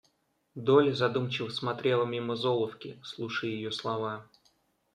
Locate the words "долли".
0.55-0.93